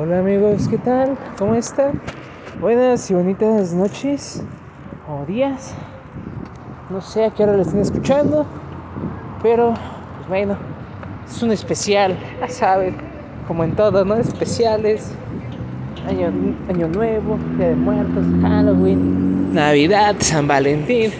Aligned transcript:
Hola 0.00 0.20
amigos, 0.20 0.68
¿qué 0.68 0.78
tal? 0.78 1.18
¿Cómo 1.40 1.56
están? 1.56 2.00
Buenas 2.60 3.10
y 3.10 3.14
bonitas 3.14 3.72
noches 3.72 4.40
o 5.08 5.26
días. 5.26 5.74
No 6.88 7.00
sé 7.00 7.24
a 7.24 7.30
qué 7.30 7.42
hora 7.42 7.54
lo 7.54 7.62
estén 7.62 7.80
escuchando, 7.80 8.46
pero 9.42 9.70
pues 10.16 10.28
bueno, 10.28 10.56
es 11.28 11.42
un 11.42 11.50
especial, 11.50 12.16
ya 12.40 12.48
saben, 12.48 12.94
como 13.48 13.64
en 13.64 13.74
todo, 13.74 14.04
¿no? 14.04 14.14
Especiales, 14.14 15.10
año, 16.06 16.30
nuevo, 16.86 17.36
Día 17.58 17.70
de 17.70 17.74
Muertos, 17.74 18.24
Halloween, 18.40 19.52
Navidad, 19.52 20.14
San 20.20 20.46
Valentín, 20.46 21.10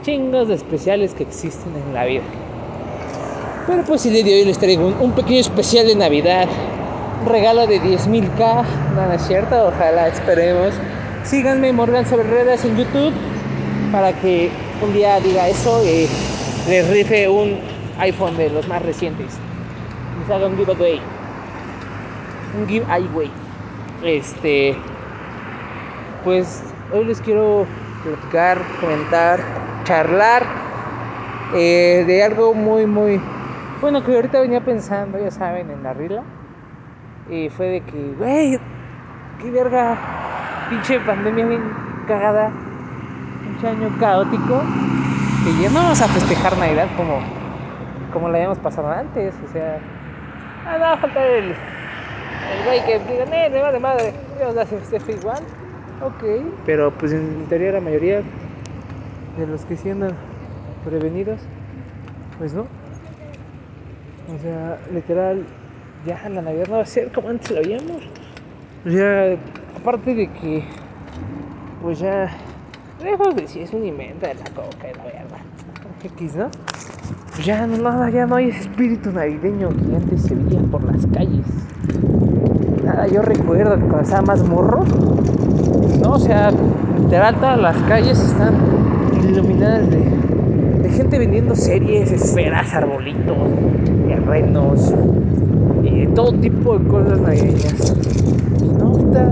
chingos 0.00 0.48
de 0.48 0.54
especiales 0.54 1.12
que 1.12 1.24
existen 1.24 1.76
en 1.76 1.92
la 1.92 2.06
vida. 2.06 2.22
Pero 3.66 3.82
pues 3.82 4.06
el 4.06 4.14
día 4.14 4.24
de 4.24 4.34
hoy 4.34 4.44
les 4.46 4.56
traigo 4.56 4.94
un 4.98 5.12
pequeño 5.12 5.40
especial 5.40 5.86
de 5.86 5.94
Navidad 5.94 6.48
regalo 7.26 7.66
de 7.66 7.80
10.000k. 7.80 8.64
No, 8.94 9.06
no 9.06 9.12
es 9.12 9.22
cierto, 9.26 9.68
ojalá 9.68 10.08
esperemos. 10.08 10.74
Síganme 11.24 11.72
Morgan 11.72 12.04
Redes 12.04 12.64
en 12.64 12.76
YouTube 12.76 13.12
para 13.92 14.12
que 14.12 14.50
un 14.82 14.92
día 14.92 15.20
diga 15.20 15.48
eso 15.48 15.82
y 15.84 16.08
les 16.68 16.88
rife 16.90 17.28
un 17.28 17.58
iPhone 17.98 18.36
de 18.36 18.50
los 18.50 18.66
más 18.68 18.82
recientes. 18.82 19.38
Les 20.20 20.30
haga 20.30 20.46
un 20.46 20.56
giveaway. 20.56 21.00
Un 22.58 22.68
giveaway. 22.68 23.30
Este. 24.04 24.76
Pues 26.24 26.62
hoy 26.92 27.04
les 27.04 27.20
quiero 27.20 27.66
platicar, 28.04 28.58
comentar, 28.80 29.40
charlar 29.84 30.44
eh, 31.54 32.04
de 32.06 32.22
algo 32.22 32.54
muy, 32.54 32.86
muy. 32.86 33.20
Bueno, 33.80 34.04
que 34.04 34.14
ahorita 34.14 34.40
venía 34.40 34.60
pensando, 34.60 35.18
ya 35.18 35.30
saben, 35.30 35.70
en 35.70 35.82
la 35.82 35.94
rila 35.94 36.22
y 37.30 37.48
fue 37.50 37.66
de 37.66 37.80
que, 37.80 38.14
güey, 38.18 38.58
qué 39.40 39.50
verga, 39.50 39.96
pinche 40.70 40.98
pandemia 41.00 41.46
bien 41.46 41.62
cagada, 42.06 42.50
pinche 43.44 43.68
año 43.68 43.90
caótico, 43.98 44.62
que 45.44 45.54
ya 45.54 45.68
no 45.68 45.82
vamos 45.82 46.00
a 46.00 46.08
festejar 46.08 46.56
Navidad 46.56 46.88
como, 46.96 47.20
como 48.12 48.28
la 48.28 48.38
habíamos 48.38 48.58
pasado 48.58 48.90
antes, 48.90 49.34
o 49.48 49.52
sea, 49.52 49.78
ah, 50.66 50.78
no, 50.78 50.96
falta 50.98 51.24
el, 51.24 51.44
el 51.44 52.64
güey 52.64 52.84
que 52.84 52.98
diga, 52.98 53.24
eh, 53.24 53.50
me 53.50 53.62
vale 53.62 53.78
madre, 53.78 54.12
vamos 54.40 54.56
a 54.56 54.66
festejo 54.66 55.12
igual, 55.12 55.42
ok, 56.02 56.24
pero 56.64 56.90
pues 56.92 57.12
en 57.12 57.46
teoría 57.48 57.72
la 57.72 57.80
mayoría 57.80 58.22
de 59.38 59.46
los 59.46 59.64
que 59.66 59.76
sí 59.76 59.90
andan 59.90 60.14
prevenidos, 60.84 61.40
pues 62.38 62.54
no, 62.54 62.62
o 62.62 64.38
sea, 64.42 64.78
literal, 64.92 65.44
ya 66.08 66.28
la 66.30 66.40
Navidad 66.40 66.68
no 66.68 66.76
va 66.76 66.82
a 66.82 66.86
ser 66.86 67.12
como 67.12 67.28
antes 67.28 67.50
la. 67.50 67.60
O 67.60 68.90
sea, 68.90 69.36
aparte 69.76 70.14
de 70.14 70.30
que, 70.32 70.64
pues 71.82 71.98
ya, 71.98 72.30
lejos 73.02 73.36
de 73.36 73.46
si 73.46 73.60
es 73.60 73.72
un 73.74 73.84
invento 73.84 74.26
de 74.26 74.34
la 74.34 74.44
coca 74.54 74.88
y 74.90 74.96
la 74.96 75.04
verga, 75.04 75.38
X, 76.02 76.36
¿no? 76.36 76.48
Pues 77.32 77.44
ya 77.44 77.66
no, 77.66 77.76
nada, 77.76 78.08
ya 78.10 78.26
no 78.26 78.36
hay 78.36 78.48
espíritu 78.48 79.12
navideño 79.12 79.68
que 79.68 79.96
antes 79.96 80.22
se 80.22 80.34
veía 80.34 80.60
por 80.70 80.82
las 80.84 81.06
calles. 81.06 81.46
Nada, 82.82 83.06
yo 83.08 83.20
recuerdo 83.20 83.74
que 83.74 83.82
cuando 83.82 84.00
estaba 84.00 84.22
más 84.22 84.42
morro, 84.48 84.84
¿no? 86.00 86.12
O 86.12 86.18
sea, 86.18 86.50
literal 86.98 87.34
todas 87.36 87.60
las 87.60 87.76
calles 87.82 88.18
están 88.18 88.54
iluminadas 89.28 89.90
de 89.90 90.18
gente 90.90 91.18
vendiendo 91.18 91.54
series, 91.54 92.10
esferas, 92.10 92.72
arbolitos, 92.74 93.36
terrenos, 94.08 94.94
y 96.02 96.06
todo 96.14 96.32
tipo 96.34 96.78
de 96.78 96.88
cosas 96.88 97.20
navideñas. 97.20 97.96
No, 98.78 98.86
ahorita, 98.86 99.30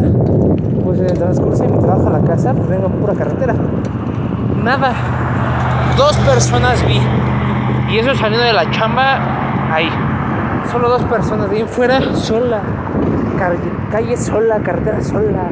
pues 0.84 0.98
en 0.98 1.06
el 1.06 1.12
transcurso 1.18 1.62
de 1.62 1.68
mi 1.68 1.78
trabajo 1.78 2.08
a 2.08 2.10
la 2.18 2.20
casa, 2.22 2.52
pues 2.54 2.68
vengo 2.68 2.88
pura 2.88 3.14
carretera. 3.14 3.54
Nada. 4.62 4.92
Dos 5.96 6.16
personas 6.18 6.84
vi. 6.86 7.00
Y 7.92 7.98
eso 7.98 8.14
saliendo 8.16 8.44
de 8.44 8.52
la 8.52 8.70
chamba, 8.72 9.72
ahí. 9.72 9.88
Solo 10.72 10.88
dos 10.88 11.02
personas. 11.04 11.48
De 11.50 11.56
ahí 11.56 11.62
en 11.62 11.68
fuera, 11.68 12.00
sola. 12.14 12.60
Calle 13.92 14.16
sola, 14.16 14.58
carretera 14.60 15.00
sola. 15.02 15.48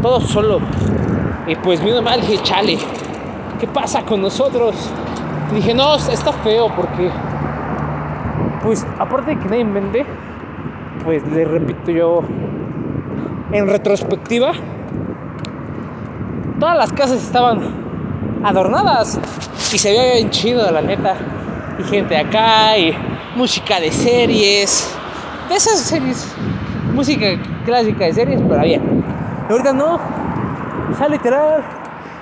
Todo 0.00 0.20
solo. 0.20 0.60
Y 1.46 1.54
pues 1.56 1.84
vino 1.84 2.00
mal, 2.00 2.20
dije, 2.20 2.42
chale. 2.42 2.78
¿Qué 3.60 3.66
pasa 3.66 4.02
con 4.02 4.22
nosotros? 4.22 4.90
Y 5.52 5.56
dije, 5.56 5.74
no, 5.74 5.96
está 5.96 6.32
feo 6.32 6.68
porque 6.74 7.10
pues 8.62 8.86
aparte 8.98 9.32
de 9.32 9.38
que 9.38 9.48
nadie 9.48 9.64
vende, 9.64 10.06
pues 11.04 11.26
le 11.28 11.44
repito 11.44 11.90
yo, 11.90 12.22
en 13.52 13.68
retrospectiva, 13.68 14.52
todas 16.60 16.78
las 16.78 16.92
casas 16.92 17.22
estaban 17.22 17.60
adornadas 18.44 19.18
y 19.72 19.78
se 19.78 19.90
veía 19.90 20.14
bien 20.14 20.30
chido, 20.30 20.70
la 20.70 20.80
neta. 20.80 21.16
Y 21.78 21.84
gente 21.84 22.16
acá, 22.16 22.78
y 22.78 22.94
música 23.34 23.80
de 23.80 23.90
series, 23.90 24.94
de 25.48 25.54
esas 25.56 25.80
series, 25.80 26.32
música 26.94 27.26
clásica 27.64 28.04
de 28.04 28.12
series, 28.12 28.40
pero 28.48 28.62
bien. 28.62 29.04
Ahorita 29.50 29.72
no, 29.72 29.94
o 29.96 30.94
sea, 30.96 31.08
literal, 31.08 31.64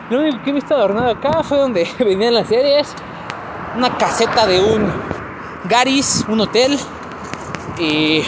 lo 0.08 0.20
único 0.20 0.42
que 0.42 0.50
he 0.50 0.52
visto 0.54 0.74
adornado 0.74 1.10
acá 1.10 1.42
fue 1.42 1.58
donde 1.58 1.86
venían 1.98 2.34
las 2.34 2.46
series, 2.46 2.94
una 3.76 3.90
caseta 3.98 4.46
de 4.46 4.60
un 4.60 5.19
Garis, 5.68 6.24
un 6.28 6.40
hotel 6.40 6.78
y 7.78 8.20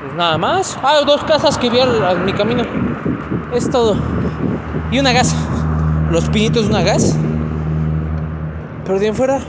pues 0.00 0.14
nada 0.16 0.36
más. 0.38 0.78
Ah, 0.82 1.00
dos 1.06 1.24
casas 1.24 1.56
que 1.56 1.70
vi 1.70 1.78
en 1.78 2.24
mi 2.24 2.32
camino. 2.32 2.62
Es 3.54 3.70
todo. 3.70 3.96
Y 4.90 4.98
una 4.98 5.12
gas. 5.12 5.34
Los 6.10 6.28
pinitos 6.28 6.64
de 6.64 6.70
una 6.70 6.82
gas. 6.82 7.16
Pero 8.84 8.98
de 8.98 9.12
fuera 9.12 9.40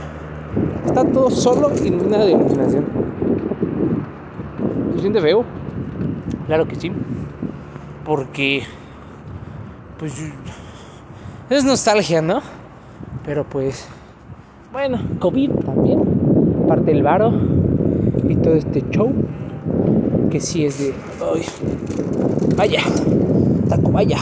está 0.86 1.04
todo 1.04 1.30
solo 1.30 1.72
y 1.76 1.90
nada 1.90 2.24
de 2.24 2.32
iluminación. 2.32 2.86
¿Se 4.94 5.00
siente 5.00 5.20
feo? 5.20 5.44
Claro 6.46 6.66
que 6.66 6.76
sí. 6.76 6.90
Porque 8.04 8.64
pues 9.98 10.14
es 11.50 11.64
nostalgia, 11.64 12.22
¿no? 12.22 12.40
Pero 13.24 13.44
pues 13.44 13.86
bueno, 14.72 14.98
COVID 15.18 15.50
también 15.64 15.99
parte 16.70 16.92
del 16.92 17.02
varo 17.02 17.32
y 18.28 18.36
todo 18.36 18.54
este 18.54 18.80
show 18.90 19.10
que 20.30 20.38
sí 20.38 20.64
es 20.64 20.78
de 20.78 20.94
ay, 21.34 21.42
vaya 22.56 22.80
taco 23.68 23.90
vaya. 23.90 24.18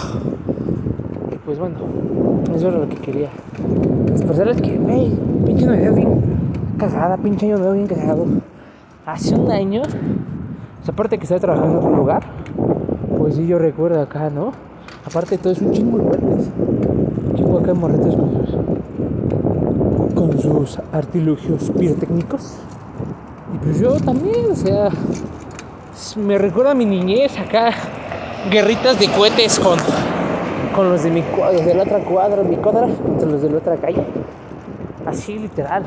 Y 1.30 1.36
pues 1.44 1.58
bueno 1.58 1.76
eso 2.56 2.68
era 2.68 2.78
lo 2.78 2.88
que 2.88 2.96
quería. 2.96 3.28
Expresarles 4.08 4.62
que 4.62 4.80
hey, 4.88 5.14
pinche 5.44 5.66
navidad 5.66 5.92
bien 5.94 6.22
cagada 6.78 7.18
pinche 7.18 7.44
año 7.44 7.58
nuevo 7.58 7.74
bien 7.74 7.86
cagado. 7.86 8.24
Hace 9.04 9.34
un 9.34 9.50
año 9.50 9.82
aparte 10.88 11.18
que 11.18 11.24
estaba 11.24 11.40
trabajando 11.40 11.72
en 11.72 11.84
otro 11.84 11.96
lugar 11.96 12.22
pues 13.18 13.34
sí 13.34 13.46
yo 13.46 13.58
recuerdo 13.58 14.00
acá 14.00 14.30
no 14.30 14.54
aparte 15.04 15.36
todo 15.36 15.52
es 15.52 15.60
un 15.60 15.72
chingo 15.72 15.98
de 15.98 16.04
vueltas 16.04 16.50
chingo 17.34 17.58
acá 17.58 17.72
en 17.72 17.80
sus 20.48 20.78
artilugios 20.92 21.70
pirotécnicos. 21.78 22.56
Y 23.54 23.58
pues 23.58 23.80
yo 23.80 23.96
también, 23.96 24.50
o 24.50 24.54
sea, 24.54 24.88
me 26.16 26.38
recuerda 26.38 26.72
a 26.72 26.74
mi 26.74 26.84
niñez 26.84 27.38
acá, 27.38 27.70
guerritas 28.50 28.98
de 28.98 29.08
cohetes 29.08 29.58
con, 29.58 29.78
con 30.74 30.90
los 30.90 31.02
de 31.02 31.10
mi 31.10 31.22
los 31.22 31.64
de 31.64 31.74
la 31.74 31.82
otra 31.82 31.98
cuadra, 31.98 32.42
mi 32.42 32.56
cuadra, 32.56 32.88
contra 32.88 33.28
los 33.28 33.42
de 33.42 33.50
la 33.50 33.58
otra 33.58 33.76
calle. 33.76 34.02
Así 35.06 35.38
literal. 35.38 35.84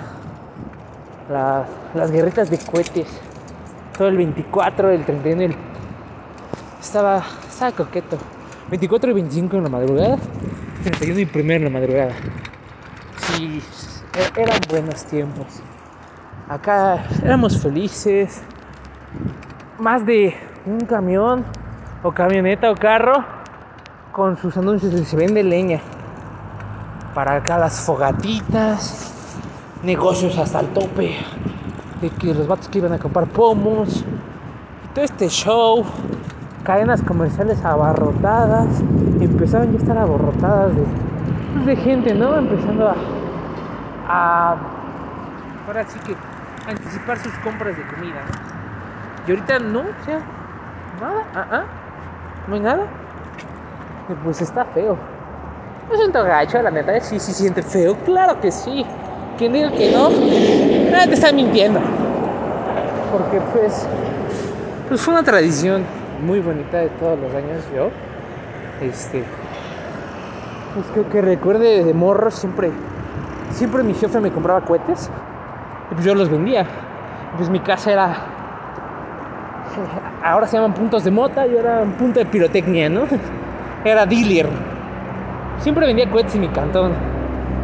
Las, 1.32 1.68
las 1.96 2.12
guerritas 2.12 2.50
de 2.50 2.58
cohetes. 2.58 3.08
Todo 3.98 4.08
el 4.08 4.18
24, 4.18 4.92
el 4.92 5.06
31, 5.06 5.42
el... 5.42 5.56
Estaba, 6.80 7.24
estaba 7.48 7.72
coqueto. 7.72 8.18
24 8.70 9.12
y 9.12 9.14
25 9.14 9.58
en 9.58 9.64
la 9.64 9.70
madrugada. 9.70 10.18
31 10.84 11.20
y 11.20 11.26
primero 11.26 11.68
en 11.68 11.74
la 11.74 11.80
madrugada. 11.80 12.14
Sí, 13.18 13.62
eran 14.36 14.60
buenos 14.70 15.06
tiempos. 15.06 15.62
Acá 16.50 17.04
éramos 17.24 17.58
felices. 17.62 18.42
Más 19.80 20.06
de 20.06 20.36
un 20.66 20.82
camión 20.82 21.46
o 22.04 22.12
camioneta 22.12 22.72
o 22.72 22.76
carro 22.76 23.24
con 24.12 24.38
sus 24.38 24.58
anuncios 24.58 24.92
de 24.92 25.06
se 25.06 25.16
vende 25.16 25.44
leña. 25.44 25.80
Para 27.16 27.36
acá 27.36 27.58
las 27.58 27.82
fogatitas, 27.86 29.14
negocios 29.84 30.38
hasta 30.38 30.60
el 30.62 30.68
tope. 30.68 31.16
De 32.02 32.10
que 32.10 32.34
los 32.34 32.48
vatos 32.48 32.68
que 32.68 32.80
iban 32.80 32.94
a 32.94 33.00
comprar 33.00 33.28
pomos. 33.28 34.04
todo 34.94 35.06
este 35.06 35.30
show. 35.30 35.86
Cadenas 36.64 37.02
comerciales 37.02 37.64
abarrotadas. 37.64 38.82
Empezaron 39.20 39.72
ya 39.72 39.78
a 39.78 39.82
estar 39.82 39.98
abarrotadas 39.98 40.76
de, 40.76 40.84
pues, 41.54 41.66
de 41.66 41.76
gente, 41.78 42.14
¿no? 42.14 42.38
Empezando 42.38 42.90
a 42.90 42.96
a 44.12 44.58
ahora 45.68 45.86
sí 45.86 46.00
que 46.06 46.16
anticipar 46.68 47.18
sus 47.18 47.34
compras 47.40 47.78
de 47.78 47.84
comida. 47.84 48.22
Y 49.28 49.32
ahorita 49.32 49.60
no, 49.60 49.82
o 49.82 50.06
sea, 50.06 50.20
Nada, 51.00 51.24
ah, 51.34 51.48
ah. 51.52 51.64
No 52.48 52.56
hay 52.56 52.60
nada. 52.60 52.86
Pues 54.24 54.42
está 54.42 54.66
feo. 54.66 54.98
No 55.90 55.96
siento 55.96 56.24
gacho, 56.24 56.62
la 56.62 56.70
neta. 56.70 57.00
Sí, 57.00 57.20
sí 57.20 57.34
siente 57.34 57.64
feo. 57.64 57.96
Claro 58.06 58.40
que 58.42 58.52
sí. 58.52 58.86
Quien 59.38 59.54
diga 59.54 59.72
que 59.72 59.92
no, 59.92 60.10
nada 60.92 61.08
te 61.08 61.14
está 61.14 61.32
mintiendo. 61.32 61.80
Porque 63.12 63.40
pues, 63.54 63.88
pues 64.90 65.02
fue 65.02 65.14
una 65.14 65.24
tradición 65.24 65.84
muy 66.26 66.40
bonita 66.40 66.78
de 66.80 66.90
todos 66.90 67.18
los 67.18 67.34
años 67.34 67.64
yo. 67.74 67.90
Este. 68.82 69.24
Pues 70.74 70.86
creo 70.94 71.10
que 71.10 71.22
recuerde 71.22 71.84
de 71.84 71.94
morro 71.94 72.32
siempre. 72.32 72.72
Siempre 73.54 73.84
mi 73.84 73.94
jefe 73.94 74.20
me 74.20 74.32
compraba 74.32 74.62
cohetes. 74.62 75.10
Y 75.92 75.94
pues 75.94 76.06
yo 76.06 76.16
los 76.16 76.30
vendía. 76.30 76.66
Pues 77.38 77.50
mi 77.50 77.60
casa 77.60 77.92
era. 77.92 78.16
Ahora 80.24 80.48
se 80.48 80.58
llaman 80.58 80.74
puntos 80.74 81.04
de 81.04 81.12
mota, 81.12 81.46
yo 81.46 81.60
era 81.60 81.82
un 81.82 81.94
punto 81.94 82.20
de 82.20 82.26
pirotecnia, 82.26 82.90
¿no? 82.90 83.04
Era 83.84 84.06
dealer. 84.06 84.48
Siempre 85.58 85.88
vendía 85.88 86.10
cohetes 86.10 86.36
en 86.36 86.42
mi 86.42 86.50
cantón. 86.50 86.94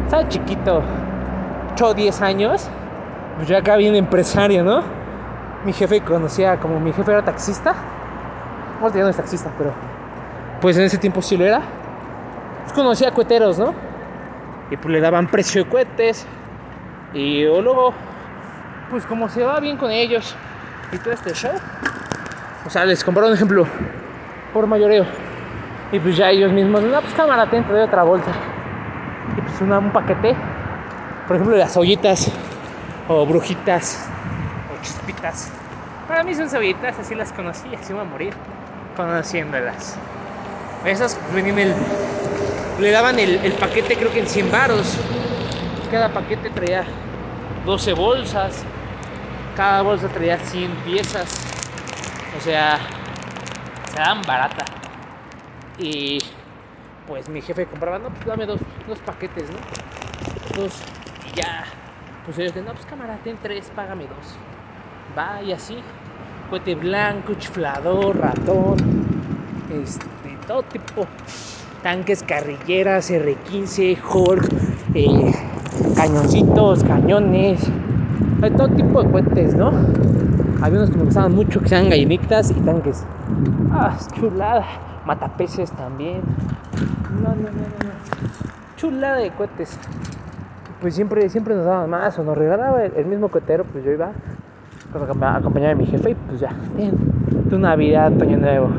Estaba 0.04 0.28
chiquito, 0.28 0.82
8 1.74 1.86
o 1.86 1.94
10 1.94 2.22
años. 2.22 2.68
Pues 3.36 3.46
ya 3.46 3.58
acá 3.58 3.76
bien 3.76 3.94
empresario, 3.94 4.64
¿no? 4.64 4.82
Mi 5.64 5.72
jefe 5.72 6.00
conocía, 6.00 6.58
como 6.58 6.80
mi 6.80 6.92
jefe 6.92 7.12
era 7.12 7.24
taxista. 7.24 7.72
Bueno, 8.80 8.96
ya 8.96 9.02
no 9.02 9.10
es 9.10 9.16
taxista, 9.16 9.52
pero. 9.56 9.70
Pues 10.60 10.76
en 10.76 10.84
ese 10.84 10.98
tiempo 10.98 11.22
sí 11.22 11.36
lo 11.36 11.44
era. 11.44 11.60
Pues 12.64 12.72
conocía 12.72 13.12
coheteros, 13.12 13.60
¿no? 13.60 13.72
Y 14.70 14.76
pues 14.76 14.92
le 14.92 15.00
daban 15.00 15.28
precio 15.28 15.64
de 15.64 15.70
cohetes. 15.70 16.26
Y 17.14 17.44
luego, 17.44 17.94
pues 18.90 19.06
como 19.06 19.28
se 19.28 19.42
va 19.44 19.60
bien 19.60 19.76
con 19.76 19.90
ellos 19.90 20.36
y 20.92 20.98
todo 20.98 21.12
este 21.12 21.32
show. 21.34 21.52
O 22.66 22.70
sea, 22.70 22.84
les 22.84 23.02
compraron 23.02 23.30
un 23.30 23.36
ejemplo 23.36 23.66
por 24.52 24.66
mayoreo. 24.66 25.06
Y 25.90 25.98
pues 26.00 26.16
ya 26.16 26.30
ellos 26.30 26.52
mismos, 26.52 26.82
no, 26.82 27.00
pues 27.00 27.14
cámara, 27.14 27.48
te 27.48 27.62
de 27.62 27.82
otra 27.82 28.02
bolsa. 28.02 28.30
Y 29.36 29.40
pues 29.40 29.60
una, 29.60 29.78
un 29.78 29.90
paquete. 29.90 30.36
Por 31.26 31.36
ejemplo, 31.36 31.56
las 31.56 31.76
ollitas 31.76 32.30
o 33.08 33.24
brujitas 33.26 34.08
o 34.72 34.82
chispitas. 34.82 35.50
Para 36.06 36.24
mí 36.24 36.34
son 36.34 36.48
cebollitas, 36.48 36.98
así 36.98 37.14
las 37.14 37.32
conocí, 37.32 37.74
así 37.74 37.92
voy 37.92 38.02
a 38.02 38.04
morir 38.04 38.34
conociéndolas. 38.96 39.96
Esas 40.84 41.14
pues, 41.14 41.34
venían 41.34 41.58
el. 41.58 41.74
Le 42.78 42.92
daban 42.92 43.18
el, 43.18 43.52
paquete, 43.54 43.96
creo 43.96 44.12
que 44.12 44.20
en 44.20 44.28
100 44.28 44.52
varos. 44.52 44.96
Cada 45.90 46.12
paquete 46.12 46.48
traía 46.50 46.84
12 47.66 47.92
bolsas. 47.92 48.62
Cada 49.56 49.82
bolsa 49.82 50.08
traía 50.08 50.38
100 50.38 50.70
piezas. 50.84 51.28
O 52.36 52.40
sea, 52.40 52.78
se 53.90 53.98
daban 53.98 54.22
barata. 54.22 54.64
Y 55.76 56.18
pues 57.08 57.28
mi 57.28 57.40
jefe 57.42 57.66
compraba, 57.66 57.98
no, 57.98 58.10
pues 58.10 58.26
dame 58.26 58.46
dos, 58.46 58.60
dos 58.86 58.98
paquetes, 59.00 59.50
¿no? 59.50 60.62
Dos. 60.62 60.80
Y 61.32 61.36
ya. 61.36 61.64
Pues 62.24 62.38
ellos 62.38 62.52
decían, 62.52 62.66
no, 62.66 62.74
pues 62.74 62.86
cámara, 62.86 63.18
ten 63.24 63.38
tres, 63.42 63.72
págame 63.74 64.04
dos. 64.04 64.36
Va 65.18 65.42
y 65.42 65.50
así. 65.50 65.82
Cohete 66.48 66.76
blanco, 66.76 67.34
chiflador, 67.34 68.16
ratón. 68.18 68.76
Este, 69.68 70.06
todo 70.46 70.62
tipo. 70.62 71.08
Tanques, 71.82 72.24
carrilleras, 72.24 73.10
R15, 73.10 73.98
Hulk, 74.12 74.48
eh, 74.94 75.32
cañoncitos, 75.94 76.82
cañones. 76.82 77.70
Hay 78.42 78.50
todo 78.50 78.68
tipo 78.68 79.02
de 79.02 79.10
cohetes, 79.10 79.54
¿no? 79.54 79.70
Había 80.60 80.78
unos 80.78 80.90
que 80.90 80.96
me 80.96 81.04
gustaban 81.04 81.34
mucho 81.34 81.60
que 81.60 81.68
sean 81.68 81.88
gallinitas 81.88 82.50
y 82.50 82.60
tanques. 82.60 83.04
Ah, 83.72 83.96
chulada 84.18 84.64
matapeces 85.04 85.70
también. 85.72 86.20
No, 87.22 87.30
no, 87.30 87.36
no, 87.36 87.48
no. 87.48 88.76
Chulada 88.76 89.16
de 89.16 89.30
cohetes. 89.30 89.78
Pues 90.80 90.94
siempre, 90.94 91.28
siempre 91.28 91.54
nos 91.54 91.64
daban 91.64 91.88
más 91.88 92.18
o 92.18 92.24
nos 92.24 92.36
regalaba 92.36 92.84
el, 92.84 93.06
mismo 93.06 93.28
cohetero, 93.28 93.64
pues 93.64 93.84
yo 93.84 93.92
iba 93.92 94.10
acompañaba 94.92 95.72
a 95.72 95.74
mi 95.74 95.86
jefe 95.86 96.10
y 96.10 96.14
pues 96.14 96.40
ya, 96.40 96.52
bien. 96.76 96.96
Tu 97.50 97.58
Navidad, 97.58 98.12
Año 98.20 98.36
Nuevo. 98.36 98.70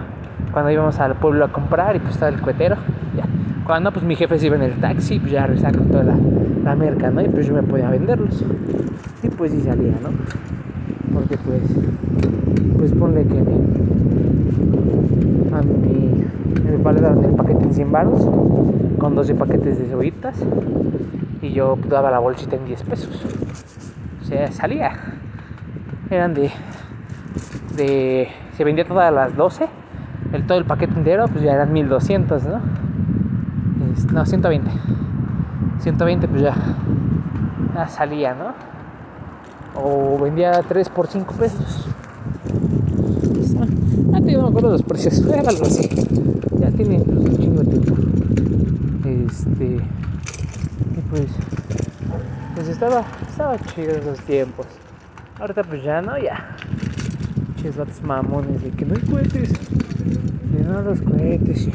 Cuando 0.52 0.72
íbamos 0.72 1.00
al 1.00 1.16
pueblo 1.16 1.46
a 1.46 1.50
comprar 1.50 1.96
y 1.96 2.00
pues 2.00 2.14
estaba 2.14 2.32
el 2.32 2.42
cohetero, 2.42 2.76
ya. 3.16 3.26
Cuando 3.66 3.92
pues 3.92 4.04
mi 4.04 4.16
jefe 4.16 4.40
se 4.40 4.48
iba 4.48 4.56
en 4.56 4.64
el 4.64 4.74
taxi, 4.80 5.20
pues 5.20 5.32
ya 5.32 5.46
regresaba 5.46 5.78
con 5.78 5.90
toda 5.90 6.04
la, 6.04 6.16
la 6.64 6.76
merca, 6.76 7.12
¿no? 7.12 7.22
Y 7.22 7.30
pues 7.30 7.48
yo 7.48 7.54
me 7.54 7.64
podía 7.64 7.90
venderlos. 7.90 8.44
Y 9.22 9.30
pues 9.30 9.52
sí 9.52 9.62
salía, 9.62 9.94
¿no? 10.02 10.10
Porque 11.14 11.38
pues, 11.38 11.62
pues 12.78 12.92
ponle 12.94 13.26
que 13.26 13.38
a 13.38 13.42
mi 15.62 16.24
el 16.68 16.78
vale 16.78 17.00
el 17.00 17.36
paquete 17.36 17.64
en 17.64 17.74
100 17.74 17.92
baros 17.92 18.28
con 19.00 19.16
12 19.16 19.36
paquetes 19.36 19.80
de 19.80 19.86
cebollitas 19.86 20.36
y 21.42 21.52
yo 21.52 21.78
daba 21.88 22.12
la 22.12 22.20
bolsita 22.20 22.56
en 22.56 22.66
10 22.66 22.84
pesos 22.84 23.26
o 24.22 24.26
sea 24.26 24.52
salía 24.52 24.92
eran 26.10 26.34
de 26.34 26.52
de 27.76 28.30
se 28.56 28.64
vendía 28.64 28.86
todas 28.86 29.14
las 29.14 29.36
12 29.36 29.64
el 29.64 29.70
todo 30.50 30.58
el 30.58 30.66
paquete 30.66 30.96
entero 30.98 31.28
pues 31.28 31.44
ya 31.44 31.54
eran 31.54 31.72
1200 31.72 32.44
no 32.44 32.60
no 34.12 34.26
120 34.26 34.72
120 35.80 36.28
pues 36.28 36.42
ya, 36.42 36.56
ya 37.76 37.88
salía 37.88 38.34
no 38.34 38.54
o 39.76 40.18
vendía 40.18 40.62
3 40.68 40.90
por 40.90 41.08
5 41.08 41.36
pesos 41.36 41.88
antes 44.14 44.34
no 44.34 44.44
me 44.44 44.50
acuerdo 44.50 44.72
los 44.72 44.84
precios, 44.84 45.20
era 45.34 45.50
algo 45.50 45.66
así. 45.66 45.88
Ya 46.60 46.72
tiene 46.72 47.00
pues, 47.00 47.18
un 47.18 47.38
chingo 47.38 47.62
de 47.62 47.72
tiempo. 47.72 47.96
Este. 49.06 49.66
Y 49.66 51.02
pues. 51.10 51.32
Pues 52.56 52.68
estaba, 52.68 53.06
estaba 53.30 53.58
chido 53.74 53.94
esos 53.94 54.20
tiempos. 54.22 54.66
Ahorita 55.40 55.64
pues 55.64 55.84
ya 55.84 56.02
no, 56.02 56.18
ya. 56.18 56.56
Ches 57.62 57.78
vatos 57.78 58.02
mamones 58.04 58.62
de 58.64 58.72
que 58.72 58.86
no. 58.86 58.96
De 58.96 59.48
no 60.70 60.82
los 60.84 61.02
cohetes 61.02 61.68
y, 61.68 61.72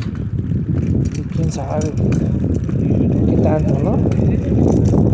quién 1.37 1.51
sabe 1.51 1.91
qué 3.29 3.37
tanto, 3.43 3.75
¿no? 3.83 3.97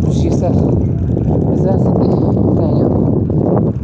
Pues 0.02 0.18
sí 0.18 0.28
está. 0.28 0.48
Está 0.48 1.76
cañón. 2.56 2.92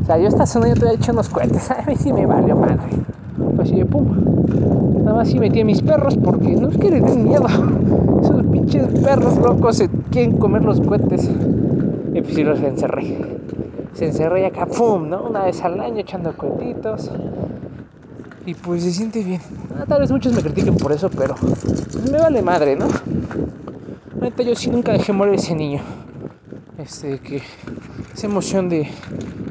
O 0.03 0.05
sea, 0.07 0.19
yo 0.19 0.29
esta 0.29 0.47
zona 0.47 0.69
yo 0.69 0.75
te 0.75 0.87
he 0.87 0.95
hecho 0.95 1.13
unos 1.13 1.29
cohetes. 1.29 1.71
A 1.71 1.83
mí 1.87 1.97
sí 1.97 2.13
me 2.13 2.27
valió 2.27 2.57
madre 2.57 2.77
así 3.59 3.75
de 3.75 3.87
pum. 3.87 4.07
Nada 5.03 5.17
más 5.17 5.29
si 5.29 5.39
metí 5.39 5.61
a 5.61 5.65
mis 5.65 5.83
perros 5.83 6.17
porque 6.17 6.57
no 6.57 6.69
es 6.69 6.77
que 6.77 6.91
den 6.91 7.25
miedo. 7.25 7.47
Esos 8.23 8.45
pinches 8.47 8.87
perros 9.01 9.37
locos 9.39 9.77
se 9.77 9.89
quieren 10.11 10.37
comer 10.39 10.63
los 10.63 10.81
cohetes. 10.81 11.31
Y 12.13 12.21
pues 12.21 12.35
sí 12.35 12.45
los 12.45 12.61
encerré. 12.61 13.17
Se 13.95 14.07
encerré 14.07 14.47
acá, 14.47 14.67
pum, 14.67 15.09
¿no? 15.09 15.23
Una 15.23 15.45
vez 15.45 15.63
al 15.65 15.81
año 15.81 16.01
echando 16.01 16.37
cohetitos. 16.37 17.11
Y 18.45 18.55
pues 18.55 18.83
se 18.83 18.93
siente 18.93 19.23
bien. 19.23 19.41
Ah, 19.79 19.85
tal 19.87 20.01
vez 20.01 20.11
muchos 20.11 20.33
me 20.33 20.43
critiquen 20.43 20.75
por 20.77 20.93
eso, 20.93 21.11
pero 21.11 21.35
me 22.11 22.19
vale 22.19 22.41
madre, 22.41 22.77
¿no? 22.77 22.87
Ahorita 24.21 24.43
yo 24.43 24.55
sí 24.55 24.71
nunca 24.71 24.93
dejé 24.93 25.13
morir 25.13 25.35
ese 25.35 25.55
niño. 25.55 25.81
Este, 26.79 27.19
que 27.19 27.43
esa 28.15 28.27
emoción 28.27 28.69
de. 28.69 28.89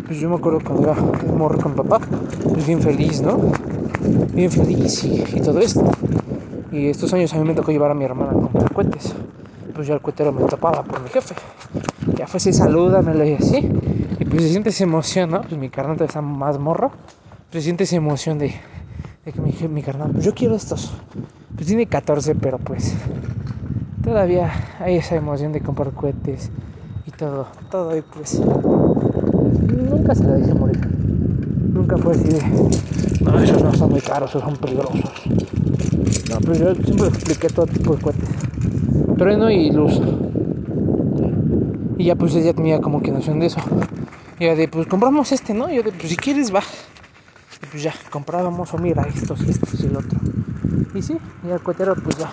Pues 0.07 0.19
yo 0.19 0.29
me 0.29 0.35
acuerdo 0.35 0.61
cuando 0.63 0.83
iba 0.83 0.95
morro 1.35 1.59
con 1.59 1.75
papá, 1.75 1.99
pues 2.41 2.65
bien 2.65 2.81
feliz, 2.81 3.21
¿no? 3.21 3.37
bien 4.35 4.51
feliz 4.51 5.03
y, 5.03 5.41
todo 5.41 5.59
esto. 5.59 5.83
Y 6.71 6.87
estos 6.87 7.13
años 7.13 7.33
a 7.33 7.37
mí 7.37 7.47
me 7.47 7.53
tocó 7.53 7.71
llevar 7.71 7.91
a 7.91 7.93
mi 7.93 8.03
hermana 8.03 8.31
a 8.31 8.33
comprar 8.33 8.73
cohetes. 8.73 9.13
Pues 9.73 9.87
ya 9.87 9.93
el 9.93 10.01
cohetero 10.01 10.31
me 10.31 10.43
topaba 10.45 10.83
por 10.83 11.01
mi 11.01 11.09
jefe. 11.09 11.35
Ya 12.17 12.27
fue 12.27 12.37
así, 12.37 12.51
salúdamelo 12.51 13.23
y 13.25 13.33
así. 13.33 13.57
Y 14.19 14.25
pues 14.25 14.43
se 14.43 14.49
siente 14.49 14.69
esa 14.69 14.83
emoción, 14.83 15.31
¿no? 15.31 15.41
Pues 15.41 15.57
mi 15.57 15.69
carnal 15.69 16.01
está 16.01 16.21
más 16.21 16.59
morro. 16.59 16.91
Pues 17.51 17.61
se 17.61 17.61
siente 17.61 17.85
esa 17.85 17.95
emoción 17.95 18.37
de, 18.39 18.53
de 19.25 19.33
que 19.33 19.41
mi, 19.41 19.51
mi 19.69 19.81
carnal, 19.81 20.11
pues 20.11 20.23
yo 20.23 20.33
quiero 20.33 20.55
estos. 20.55 20.91
Pues 21.55 21.67
tiene 21.67 21.87
14, 21.87 22.35
pero 22.35 22.59
pues 22.59 22.93
todavía 24.03 24.51
hay 24.79 24.97
esa 24.97 25.15
emoción 25.15 25.51
de 25.51 25.61
comprar 25.61 25.91
cohetes 25.91 26.51
y 27.07 27.11
todo, 27.11 27.47
todo 27.71 27.97
y 27.97 28.01
pues 28.01 28.39
nunca 28.39 30.13
se 30.13 30.23
la 30.25 30.33
dejé 30.35 30.53
morir. 30.53 30.79
Nunca 31.73 31.97
fue 31.97 32.13
así 32.13 32.23
de, 32.23 32.41
no, 33.21 33.39
esos 33.41 33.63
no 33.63 33.73
son 33.73 33.89
muy 33.89 34.01
caros, 34.01 34.29
esos 34.29 34.43
son 34.43 34.55
peligrosos. 34.57 35.23
No, 36.29 36.37
pues 36.39 36.59
yo 36.59 36.75
siempre 36.75 37.07
expliqué 37.07 37.49
todo 37.49 37.65
tipo 37.65 37.95
de 37.95 38.01
cohetes. 38.01 38.29
Trueno 39.17 39.49
y 39.49 39.71
luz. 39.71 39.99
Y 41.97 42.05
ya 42.05 42.15
pues 42.15 42.35
ella 42.35 42.53
tenía 42.53 42.79
como 42.79 43.01
que 43.01 43.11
noción 43.11 43.39
de 43.39 43.47
eso. 43.47 43.59
Y 44.39 44.45
ya 44.45 44.55
de, 44.55 44.67
pues 44.67 44.85
compramos 44.87 45.31
este, 45.31 45.53
¿no? 45.53 45.69
Y 45.69 45.77
yo 45.77 45.83
de, 45.83 45.91
pues 45.91 46.09
si 46.09 46.15
quieres 46.15 46.53
va. 46.53 46.61
Pues 47.75 47.83
ya, 47.83 47.93
comprábamos, 48.09 48.73
o 48.73 48.77
mira, 48.77 49.05
estos 49.05 49.45
y 49.45 49.49
estos 49.49 49.83
y 49.83 49.87
el 49.87 49.97
otro. 49.97 50.17
Y 50.93 51.01
sí, 51.01 51.19
y 51.43 51.49
el 51.49 51.59
cohetero 51.59 51.93
pues 51.93 52.17
ya, 52.17 52.29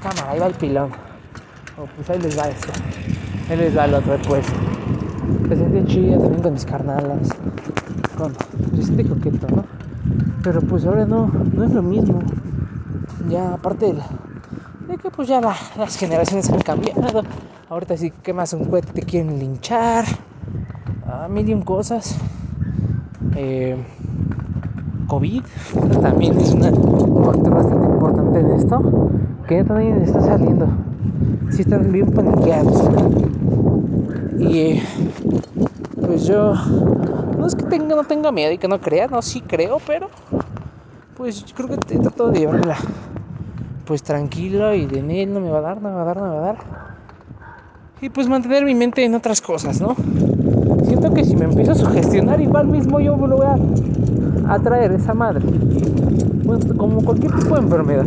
cámara, 0.00 0.30
ahí 0.30 0.38
va 0.38 0.46
el 0.46 0.54
pilón. 0.54 0.90
O 1.76 1.86
pues 1.96 2.08
ahí 2.08 2.20
les 2.20 2.38
va 2.38 2.48
este. 2.48 2.72
Ahí 3.50 3.56
les 3.56 3.76
va 3.76 3.86
el 3.86 3.94
otro, 3.94 4.16
pues. 4.28 4.46
Se 5.48 5.56
siente 5.56 5.84
chida 5.86 6.18
también 6.18 6.40
con 6.40 6.52
mis 6.52 6.64
carnalas 6.64 7.30
con, 8.16 8.32
se 8.76 8.84
siente 8.84 9.04
coqueto, 9.06 9.48
¿no? 9.48 9.64
Pero 10.44 10.60
pues 10.60 10.86
ahora 10.86 11.04
no, 11.04 11.32
no 11.52 11.64
es 11.64 11.72
lo 11.72 11.82
mismo. 11.82 12.20
Ya 13.28 13.54
aparte 13.54 13.92
de, 13.92 14.98
que 14.98 15.10
pues 15.10 15.26
ya 15.26 15.40
las 15.40 15.96
generaciones 15.96 16.48
han 16.48 16.60
cambiado. 16.60 17.24
Ahorita 17.68 17.96
si 17.96 18.12
quemas 18.12 18.52
un 18.52 18.66
cohete 18.66 18.92
te 18.92 19.02
quieren 19.02 19.36
linchar. 19.36 20.04
A 21.08 21.28
y 21.28 21.52
un 21.52 21.62
cosas. 21.62 22.16
Eh, 23.34 23.76
COVID 25.10 25.42
también 26.00 26.38
es 26.38 26.52
un 26.52 27.24
factor 27.24 27.54
bastante 27.54 27.86
importante 27.86 28.38
en 28.38 28.50
esto. 28.52 29.10
Que 29.48 29.64
también 29.64 30.00
está 30.02 30.20
saliendo. 30.20 30.68
Si 31.50 31.62
están 31.62 31.90
bien 31.90 32.12
paniqueados. 32.12 32.88
Y 34.38 34.80
pues 36.00 36.26
yo 36.26 36.54
no 37.36 37.46
es 37.46 37.56
que 37.56 37.64
tenga, 37.64 37.96
no 37.96 38.04
tenga 38.04 38.30
miedo 38.30 38.52
y 38.52 38.58
que 38.58 38.68
no 38.68 38.80
crea, 38.80 39.08
no, 39.08 39.20
sí 39.20 39.40
creo, 39.40 39.78
pero 39.84 40.08
pues 41.16 41.44
yo 41.44 41.54
creo 41.56 41.68
que 41.68 41.94
he 41.94 41.98
tratado 41.98 42.30
de 42.30 42.38
llevármela 42.38 42.76
pues 43.84 44.02
tranquilo 44.04 44.72
y 44.72 44.86
de 44.86 45.00
él 45.22 45.34
no 45.34 45.40
me 45.40 45.50
va 45.50 45.58
a 45.58 45.62
dar, 45.62 45.82
no 45.82 45.88
me 45.88 45.94
va 45.96 46.02
a 46.02 46.04
dar, 46.04 46.16
no 46.18 46.22
me 46.22 46.34
va 46.36 46.36
a 46.36 46.46
dar. 46.52 46.56
Y 48.00 48.08
pues 48.08 48.28
mantener 48.28 48.64
mi 48.64 48.74
mente 48.74 49.04
en 49.04 49.14
otras 49.16 49.40
cosas, 49.40 49.80
¿no? 49.80 49.96
Siento 50.84 51.12
que 51.12 51.24
si 51.24 51.34
me 51.34 51.46
empiezo 51.46 51.72
a 51.72 51.74
sugestionar, 51.74 52.40
igual 52.40 52.68
mismo 52.68 53.00
yo 53.00 53.16
lo 53.16 53.36
voy 53.36 53.46
a 53.46 53.56
atraer 54.54 54.92
esa 54.92 55.14
madre. 55.14 55.44
Bueno, 56.44 56.76
como 56.76 57.02
cualquier 57.04 57.32
tipo 57.32 57.54
de 57.54 57.62
enfermedad. 57.62 58.06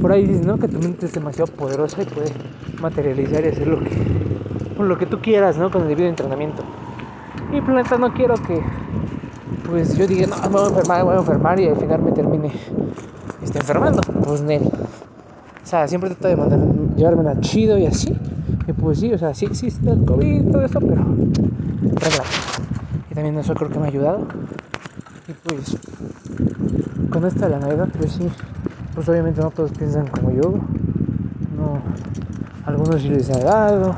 Por 0.00 0.12
ahí 0.12 0.26
dicen. 0.26 0.58
Que 0.58 0.68
tu 0.68 0.78
mente 0.78 1.06
es 1.06 1.12
demasiado 1.12 1.52
poderosa 1.52 2.02
y 2.02 2.04
puede 2.06 2.32
materializar 2.80 3.44
y 3.44 3.48
hacer 3.48 3.66
lo 3.66 3.78
que, 3.80 4.82
lo 4.82 4.98
que 4.98 5.06
tú 5.06 5.20
quieras, 5.20 5.56
¿no? 5.56 5.70
Con 5.70 5.82
el 5.82 5.88
debido 5.88 6.08
entrenamiento. 6.08 6.62
Y 7.52 7.60
planeta 7.60 7.96
no 7.96 8.12
quiero 8.12 8.34
que 8.34 8.60
pues 9.68 9.96
yo 9.98 10.06
diga, 10.06 10.26
no, 10.26 10.36
me 10.48 10.48
voy 10.48 10.64
a 10.64 10.68
enfermar, 10.68 10.98
me 10.98 11.04
voy 11.04 11.14
a 11.14 11.18
enfermar 11.18 11.60
y 11.60 11.68
al 11.68 11.76
final 11.76 12.02
me 12.02 12.12
termine 12.12 12.52
este, 13.42 13.58
enfermando. 13.58 14.00
Pues 14.24 14.40
Nel. 14.40 14.62
O 14.64 15.66
sea, 15.66 15.86
siempre 15.86 16.10
trato 16.10 16.28
de 16.28 16.36
mandar, 16.36 16.60
llevármela 16.96 17.38
chido 17.40 17.76
y 17.76 17.86
así. 17.86 18.16
Y 18.66 18.72
pues 18.72 18.98
sí, 19.00 19.12
o 19.12 19.18
sea, 19.18 19.34
sí 19.34 19.44
existe 19.44 19.90
el 19.90 20.04
COVID 20.04 20.48
y 20.48 20.50
todo 20.50 20.62
eso, 20.62 20.80
pero 20.80 21.04
Y 23.10 23.14
también 23.14 23.38
eso 23.38 23.54
creo 23.54 23.68
que 23.68 23.78
me 23.78 23.86
ha 23.86 23.88
ayudado. 23.88 24.26
Y 25.28 25.32
pues 25.44 25.76
con 27.10 27.26
esta 27.26 27.50
la 27.50 27.58
Navidad, 27.58 27.86
pues 27.98 28.12
sí, 28.12 28.26
pues 28.94 29.06
obviamente 29.10 29.42
no 29.42 29.50
todos 29.50 29.70
piensan 29.72 30.06
como 30.06 30.30
yo. 30.32 30.52
No, 31.54 31.82
algunos 32.64 33.02
sí 33.02 33.10
les 33.10 33.28
ha 33.30 33.38
dado 33.40 33.94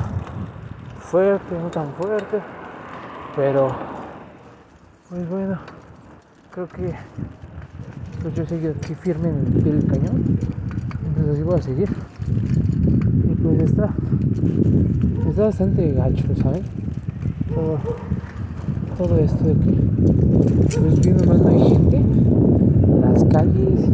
fuerte, 0.99 1.55
no 1.57 1.69
tan 1.69 1.87
fuerte. 1.93 2.37
Pero, 3.37 3.71
pues 5.09 5.29
bueno, 5.29 5.57
creo 6.53 6.67
que 6.67 6.93
pues 8.21 8.35
yo 8.35 8.45
seguido 8.45 8.73
aquí 8.83 8.93
firme 8.95 9.29
en 9.29 9.67
el 9.67 9.87
cañón. 9.87 10.37
Entonces 11.07 11.33
así 11.33 11.43
voy 11.43 11.59
a 11.59 11.61
seguir. 11.61 11.89
Y 13.31 13.35
pues 13.35 13.59
está, 13.61 13.89
está 15.29 15.43
bastante 15.43 15.93
gacho, 15.93 16.25
¿saben? 16.43 16.63
Todo 19.01 19.17
esto 19.17 19.43
de 19.43 19.53
que 19.53 20.79
pues 20.79 20.99
viendo 21.01 21.25
más 21.25 21.41
no 21.41 21.49
hay 21.49 21.59
gente, 21.59 22.01
las 23.01 23.23
calles, 23.25 23.89